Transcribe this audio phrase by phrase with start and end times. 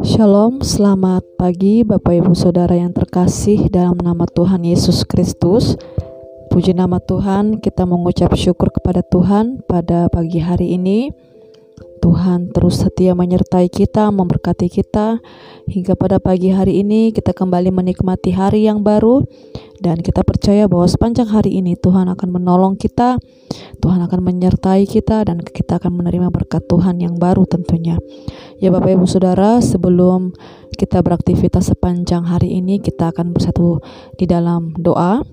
[0.00, 5.76] Shalom, selamat pagi Bapak Ibu Saudara yang terkasih dalam nama Tuhan Yesus Kristus.
[6.48, 11.12] Puji nama Tuhan, kita mengucap syukur kepada Tuhan pada pagi hari ini.
[12.06, 15.18] Tuhan terus setia menyertai kita, memberkati kita
[15.66, 19.26] hingga pada pagi hari ini kita kembali menikmati hari yang baru
[19.82, 23.18] dan kita percaya bahwa sepanjang hari ini Tuhan akan menolong kita,
[23.82, 27.98] Tuhan akan menyertai kita dan kita akan menerima berkat Tuhan yang baru tentunya.
[28.62, 30.30] Ya Bapak Ibu Saudara, sebelum
[30.78, 33.82] kita beraktivitas sepanjang hari ini, kita akan bersatu
[34.14, 35.26] di dalam doa.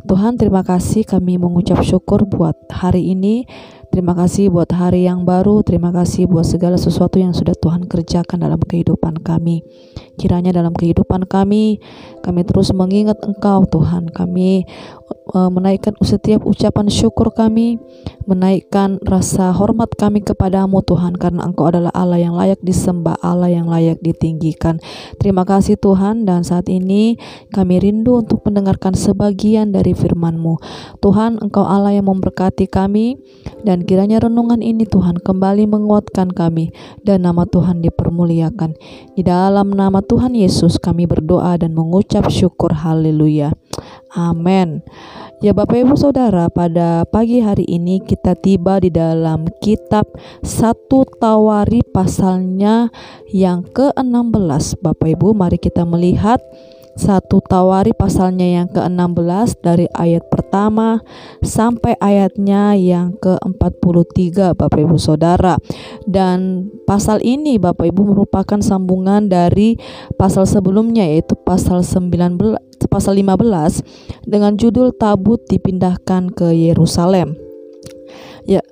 [0.00, 3.44] Tuhan, terima kasih kami mengucap syukur buat hari ini
[3.90, 8.38] Terima kasih buat hari yang baru, terima kasih buat segala sesuatu yang sudah Tuhan kerjakan
[8.38, 9.66] dalam kehidupan kami.
[10.14, 11.82] Kiranya dalam kehidupan kami,
[12.22, 14.06] kami terus mengingat Engkau Tuhan.
[14.14, 14.62] Kami
[15.34, 17.82] menaikkan setiap ucapan syukur kami,
[18.30, 23.66] menaikkan rasa hormat kami kepadamu Tuhan karena Engkau adalah Allah yang layak disembah, Allah yang
[23.66, 24.78] layak ditinggikan.
[25.18, 27.18] Terima kasih Tuhan dan saat ini
[27.50, 30.62] kami rindu untuk mendengarkan sebagian dari firman-Mu.
[31.02, 33.18] Tuhan, Engkau Allah yang memberkati kami
[33.66, 36.68] dan dan kiranya renungan ini Tuhan kembali menguatkan kami
[37.00, 38.76] dan nama Tuhan dipermuliakan.
[39.16, 43.56] Di dalam nama Tuhan Yesus kami berdoa dan mengucap syukur haleluya.
[44.10, 44.82] Amin.
[45.38, 50.10] Ya Bapak Ibu Saudara, pada pagi hari ini kita tiba di dalam kitab
[50.42, 52.90] satu Tawari pasalnya
[53.30, 54.82] yang ke-16.
[54.82, 56.42] Bapak Ibu, mari kita melihat
[57.00, 61.00] satu Tawari pasalnya yang ke-16 dari ayat pertama
[61.40, 65.56] sampai ayatnya yang ke-43 Bapak Ibu Saudara.
[66.04, 69.80] Dan pasal ini Bapak Ibu merupakan sambungan dari
[70.20, 72.36] pasal sebelumnya yaitu pasal 19
[72.92, 77.36] pasal 15 dengan judul tabut dipindahkan ke Yerusalem.
[78.48, 78.64] Ya,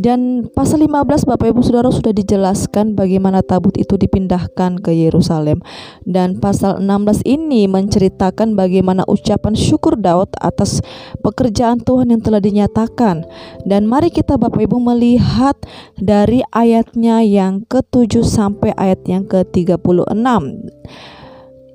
[0.00, 5.60] dan pasal 15 Bapak Ibu Saudara sudah dijelaskan bagaimana tabut itu dipindahkan ke Yerusalem.
[6.08, 10.80] Dan pasal 16 ini menceritakan bagaimana ucapan syukur Daud atas
[11.20, 13.28] pekerjaan Tuhan yang telah dinyatakan.
[13.68, 15.60] Dan mari kita Bapak Ibu melihat
[16.00, 20.16] dari ayatnya yang ke-7 sampai ayat yang ke-36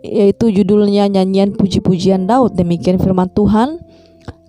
[0.06, 2.54] yaitu judulnya nyanyian puji-pujian Daud.
[2.54, 3.85] Demikian firman Tuhan.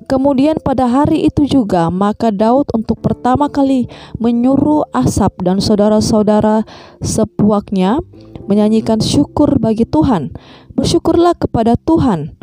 [0.06, 3.90] Kemudian pada hari itu juga maka Daud untuk pertama kali
[4.22, 6.62] menyuruh Asap dan saudara-saudara
[7.02, 7.98] sepuaknya
[8.46, 10.30] menyanyikan syukur bagi Tuhan.
[10.78, 12.38] Bersyukurlah kepada Tuhan.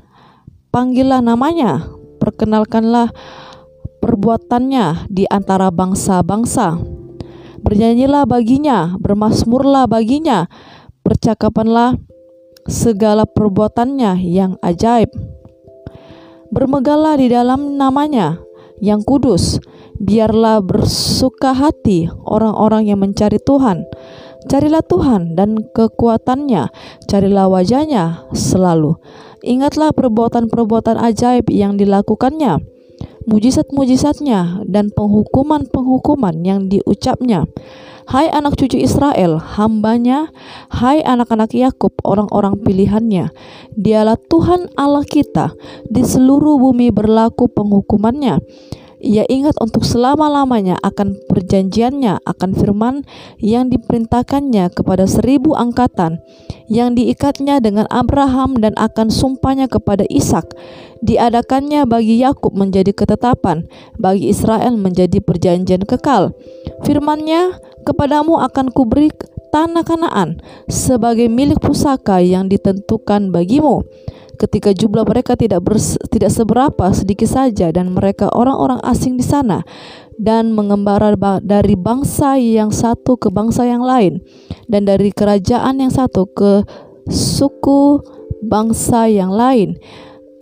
[0.76, 1.88] Panggillah namanya,
[2.20, 3.16] perkenalkanlah
[4.04, 6.76] perbuatannya di antara bangsa-bangsa.
[7.64, 10.52] Bernyanyilah baginya, bermasmurlah baginya,
[11.00, 11.96] percakapanlah
[12.68, 15.08] segala perbuatannya yang ajaib
[16.54, 18.38] Bermegahlah di dalam namanya
[18.78, 19.58] yang kudus.
[19.98, 23.90] Biarlah bersuka hati orang-orang yang mencari Tuhan.
[24.46, 26.70] Carilah Tuhan dan kekuatannya,
[27.10, 29.00] carilah wajahnya selalu.
[29.42, 32.62] Ingatlah perbuatan-perbuatan ajaib yang dilakukannya,
[33.26, 37.50] mujizat-mujizatnya, dan penghukuman-penghukuman yang diucapnya.
[38.04, 40.28] Hai anak cucu Israel, hambanya,
[40.68, 43.32] hai anak-anak Yakub, orang-orang pilihannya.
[43.80, 45.56] Dialah Tuhan Allah kita,
[45.88, 48.44] di seluruh bumi berlaku penghukumannya.
[49.04, 52.96] Ia ingat untuk selama-lamanya akan perjanjiannya, akan firman
[53.40, 56.24] yang diperintahkannya kepada seribu angkatan,
[56.72, 60.56] yang diikatnya dengan Abraham dan akan sumpahnya kepada Ishak.
[61.04, 63.68] Diadakannya bagi Yakub menjadi ketetapan,
[64.00, 66.32] bagi Israel menjadi perjanjian kekal.
[66.88, 69.12] Firmannya, kepadamu akan kuberi
[69.52, 70.40] tanah Kanaan
[70.72, 73.84] sebagai milik pusaka yang ditentukan bagimu
[74.42, 79.62] ketika jumlah mereka tidak bers, tidak seberapa sedikit saja dan mereka orang-orang asing di sana
[80.18, 84.22] dan mengembara dari bangsa yang satu ke bangsa yang lain
[84.66, 86.66] dan dari kerajaan yang satu ke
[87.10, 88.02] suku
[88.44, 89.78] bangsa yang lain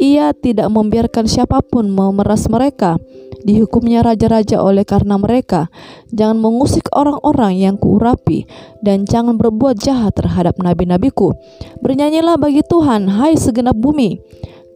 [0.01, 2.97] ia tidak membiarkan siapa pun memeras mereka
[3.45, 5.69] dihukumnya raja-raja oleh karena mereka.
[6.13, 8.45] Jangan mengusik orang-orang yang kuurapi,
[8.81, 11.33] dan jangan berbuat jahat terhadap nabi-nabiku.
[11.81, 14.21] Bernyanyilah bagi Tuhan, hai segenap bumi.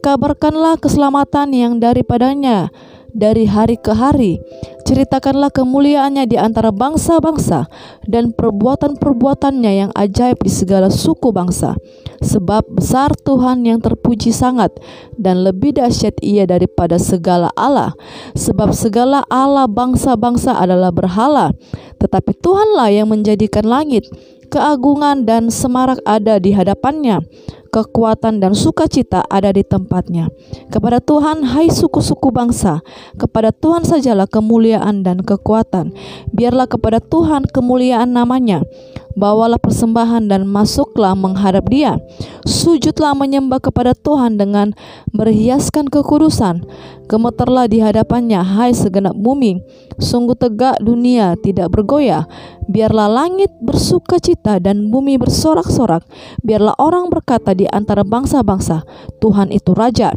[0.02, 2.70] Kabarkanlah keselamatan yang daripadanya
[3.16, 4.44] dari hari ke hari.
[4.84, 7.66] Ceritakanlah kemuliaannya di antara bangsa-bangsa
[8.06, 11.74] dan perbuatan-perbuatannya yang ajaib di segala suku bangsa.
[12.22, 14.76] Sebab besar Tuhan yang terpuji sangat
[15.16, 17.96] dan lebih dahsyat ia daripada segala Allah.
[18.38, 21.50] Sebab segala Allah bangsa-bangsa adalah berhala,
[21.98, 24.06] tetapi Tuhanlah yang menjadikan langit
[24.46, 27.26] keagungan dan semarak ada di hadapannya
[27.76, 30.32] kekuatan dan sukacita ada di tempatnya.
[30.72, 32.80] Kepada Tuhan, hai suku-suku bangsa,
[33.20, 35.92] kepada Tuhan sajalah kemuliaan dan kekuatan.
[36.32, 38.64] Biarlah kepada Tuhan kemuliaan namanya.
[39.12, 42.00] Bawalah persembahan dan masuklah menghadap dia.
[42.46, 44.70] Sujudlah menyembah kepada Tuhan dengan
[45.10, 46.62] berhiaskan kekudusan.
[47.10, 49.58] Gemeterlah di hadapannya, hai segenap bumi.
[49.98, 52.30] Sungguh tegak dunia tidak bergoyah.
[52.70, 56.06] Biarlah langit bersuka cita dan bumi bersorak-sorak.
[56.46, 58.86] Biarlah orang berkata di antara bangsa-bangsa,
[59.18, 60.14] Tuhan itu Raja.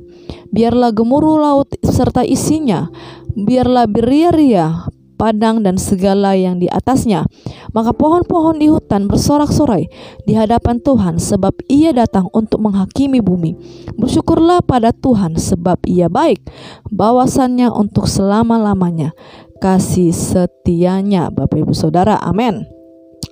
[0.54, 2.94] Biarlah gemuruh laut serta isinya.
[3.34, 4.86] Biarlah beria-ria
[5.20, 7.28] padang dan segala yang di atasnya.
[7.76, 9.92] Maka pohon-pohon di hutan bersorak-sorai
[10.24, 13.60] di hadapan Tuhan sebab ia datang untuk menghakimi bumi.
[14.00, 16.40] Bersyukurlah pada Tuhan sebab ia baik,
[16.88, 19.12] bawasannya untuk selama-lamanya.
[19.60, 22.16] Kasih setianya Bapak Ibu Saudara.
[22.24, 22.64] Amin.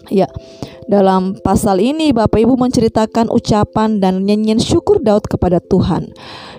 [0.07, 0.27] Ya,
[0.87, 6.11] dalam pasal ini Bapak Ibu menceritakan ucapan dan nyanyian syukur Daud kepada Tuhan.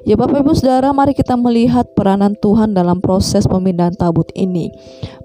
[0.07, 4.71] Ya Bapak Ibu Saudara, mari kita melihat peranan Tuhan dalam proses pemindahan tabut ini.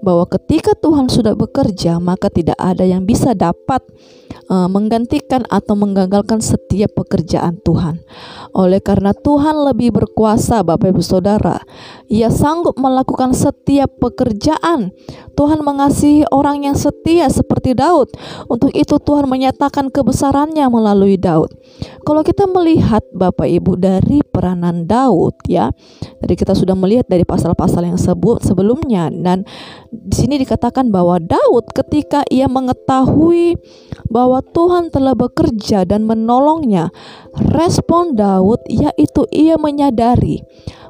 [0.02, 3.84] Bahwa ketika Tuhan sudah bekerja, maka tidak ada yang bisa dapat
[4.50, 8.02] uh, menggantikan atau menggagalkan setiap pekerjaan Tuhan.
[8.54, 11.62] Oleh karena Tuhan lebih berkuasa Bapak Ibu Saudara,
[12.10, 14.94] Ia sanggup melakukan setiap pekerjaan.
[15.34, 18.14] Tuhan mengasihi orang yang setia seperti Daud.
[18.46, 21.50] Untuk itu Tuhan menyatakan kebesarannya melalui Daud.
[22.06, 25.68] Kalau kita melihat Bapak Ibu dari peranan Daud ya,
[26.24, 29.44] jadi kita sudah melihat dari pasal-pasal yang sebut sebelumnya dan
[29.92, 33.60] di sini dikatakan bahwa Daud ketika ia mengetahui
[34.08, 36.88] bahwa Tuhan telah bekerja dan menolongnya,
[37.52, 40.40] respon Daud yaitu ia menyadari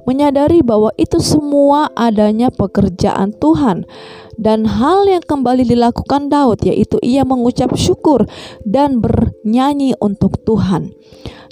[0.04, 3.88] menyadari bahwa itu semua adanya pekerjaan Tuhan
[4.36, 8.28] dan hal yang kembali dilakukan Daud yaitu ia mengucap syukur
[8.62, 10.92] dan bernyanyi untuk Tuhan.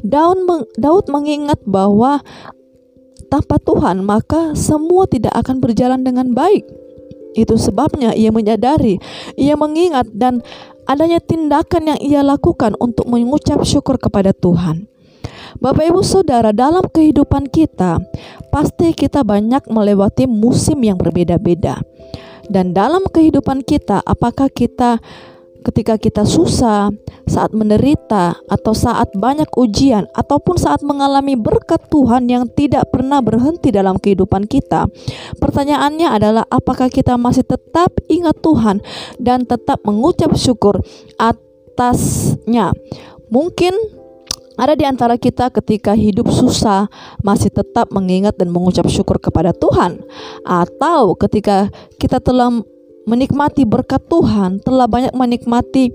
[0.03, 2.21] Daud Daud mengingat bahwa
[3.33, 6.67] tanpa Tuhan maka semua tidak akan berjalan dengan baik.
[7.33, 9.01] Itu sebabnya ia menyadari,
[9.41, 10.45] ia mengingat dan
[10.85, 14.85] adanya tindakan yang ia lakukan untuk mengucap syukur kepada Tuhan.
[15.57, 18.01] Bapak Ibu Saudara, dalam kehidupan kita
[18.53, 21.81] pasti kita banyak melewati musim yang berbeda-beda.
[22.53, 25.01] Dan dalam kehidupan kita, apakah kita
[25.63, 26.91] ketika kita susah,
[27.25, 33.71] saat menderita, atau saat banyak ujian, ataupun saat mengalami berkat Tuhan yang tidak pernah berhenti
[33.71, 34.91] dalam kehidupan kita,
[35.39, 38.83] pertanyaannya adalah: apakah kita masih tetap ingat Tuhan
[39.23, 40.83] dan tetap mengucap syukur
[41.17, 42.75] atasnya?
[43.33, 44.03] Mungkin
[44.61, 46.87] ada di antara kita ketika hidup susah
[47.25, 50.05] masih tetap mengingat dan mengucap syukur kepada Tuhan
[50.45, 52.63] atau ketika kita telah
[53.05, 55.91] menikmati berkat Tuhan, telah banyak menikmati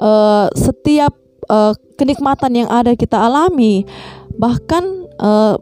[0.00, 1.16] uh, setiap
[1.48, 3.84] uh, kenikmatan yang ada kita alami,
[4.36, 5.56] bahkan uh,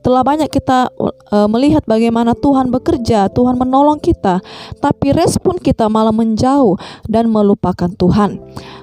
[0.00, 4.40] telah banyak kita uh, melihat bagaimana Tuhan bekerja, Tuhan menolong kita,
[4.80, 8.40] tapi respon kita malah menjauh dan melupakan Tuhan.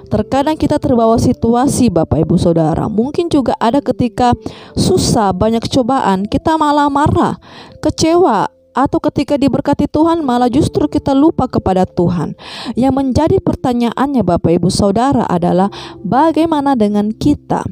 [0.08, 2.88] Terkadang kita terbawa situasi Bapak Ibu Saudara.
[2.88, 4.32] Mungkin juga ada ketika
[4.72, 7.36] susah, banyak cobaan, kita malah marah,
[7.84, 12.38] kecewa, atau ketika diberkati Tuhan malah justru kita lupa kepada Tuhan.
[12.78, 15.66] Yang menjadi pertanyaannya Bapak Ibu Saudara adalah
[16.06, 17.66] bagaimana dengan kita?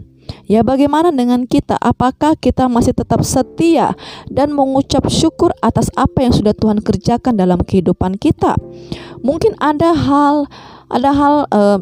[0.47, 1.79] Ya, bagaimana dengan kita?
[1.79, 3.95] Apakah kita masih tetap setia
[4.27, 8.59] dan mengucap syukur atas apa yang sudah Tuhan kerjakan dalam kehidupan kita?
[9.23, 10.51] Mungkin ada hal
[10.87, 11.79] ada hal uh,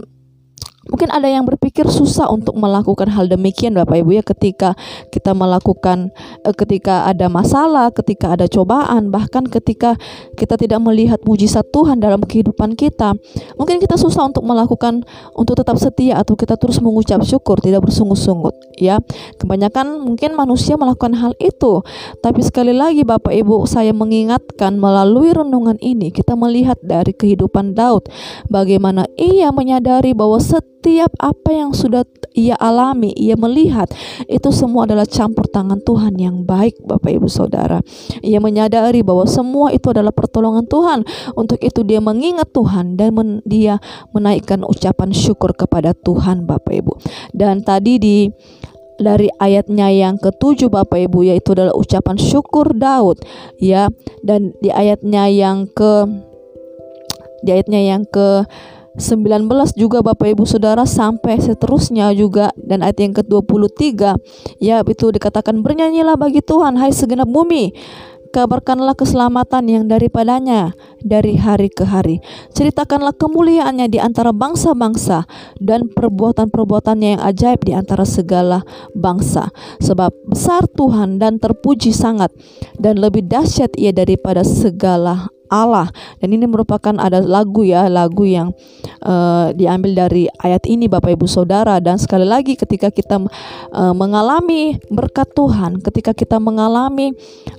[0.85, 4.77] Mungkin ada yang berpikir susah untuk melakukan hal demikian Bapak Ibu ya ketika
[5.09, 6.13] kita melakukan
[6.45, 9.97] eh, ketika ada masalah, ketika ada cobaan, bahkan ketika
[10.37, 13.17] kita tidak melihat mujizat Tuhan dalam kehidupan kita.
[13.57, 18.53] Mungkin kita susah untuk melakukan untuk tetap setia atau kita terus mengucap syukur, tidak bersungut-sungut
[18.77, 19.01] ya.
[19.41, 21.81] Kebanyakan mungkin manusia melakukan hal itu.
[22.21, 28.13] Tapi sekali lagi Bapak Ibu, saya mengingatkan melalui renungan ini kita melihat dari kehidupan Daud
[28.53, 32.05] bagaimana ia menyadari bahwa setiap setiap apa yang sudah
[32.37, 33.89] ia alami, ia melihat
[34.29, 37.81] itu semua adalah campur tangan Tuhan yang baik, Bapak Ibu Saudara.
[38.21, 41.09] Ia menyadari bahwa semua itu adalah pertolongan Tuhan.
[41.41, 43.81] Untuk itu dia mengingat Tuhan dan men dia
[44.13, 47.01] menaikkan ucapan syukur kepada Tuhan, Bapak Ibu.
[47.33, 48.29] Dan tadi di
[49.01, 53.25] dari ayatnya yang ketujuh Bapak Ibu yaitu adalah ucapan syukur Daud
[53.57, 53.89] ya
[54.21, 56.05] dan di ayatnya yang ke
[57.41, 58.45] di ayatnya yang ke
[58.95, 63.83] 19 juga Bapak Ibu Saudara sampai seterusnya juga dan ayat yang ke-23
[64.63, 67.75] ya itu dikatakan bernyanyilah bagi Tuhan hai segenap bumi
[68.35, 72.19] kabarkanlah keselamatan yang daripadanya dari hari ke hari.
[72.51, 75.23] Ceritakanlah kemuliaannya di antara bangsa-bangsa
[75.63, 79.55] dan perbuatan-perbuatannya yang ajaib di antara segala bangsa.
[79.79, 82.35] Sebab besar Tuhan dan terpuji sangat
[82.75, 85.89] dan lebih dahsyat ia daripada segala Allah.
[86.21, 88.53] Dan ini merupakan ada lagu ya lagu yang
[89.05, 91.79] uh, diambil dari ayat ini Bapak Ibu Saudara.
[91.81, 93.21] Dan sekali lagi ketika kita
[93.73, 97.13] uh, mengalami berkat Tuhan ketika kita mengalami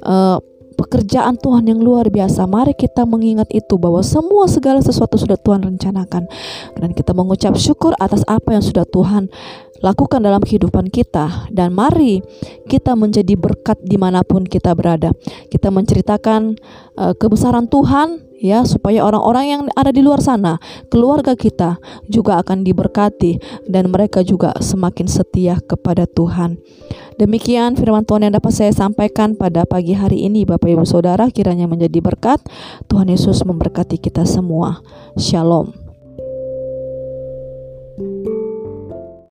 [0.06, 0.40] uh,
[0.76, 2.46] pekerjaan Tuhan yang luar biasa.
[2.46, 6.28] Mari kita mengingat itu bahwa semua segala sesuatu sudah Tuhan rencanakan.
[6.76, 9.32] Dan kita mengucap syukur atas apa yang sudah Tuhan
[9.80, 11.48] lakukan dalam kehidupan kita.
[11.50, 12.20] Dan mari
[12.68, 15.16] kita menjadi berkat di mana pun kita berada.
[15.48, 16.60] Kita menceritakan
[17.00, 20.60] uh, kebesaran Tuhan ya supaya orang-orang yang ada di luar sana
[20.92, 26.60] keluarga kita juga akan diberkati dan mereka juga semakin setia kepada Tuhan.
[27.16, 31.66] Demikian firman Tuhan yang dapat saya sampaikan pada pagi hari ini Bapak Ibu Saudara kiranya
[31.66, 32.44] menjadi berkat.
[32.92, 34.84] Tuhan Yesus memberkati kita semua.
[35.16, 35.86] Shalom.
[37.96, 38.35] thank you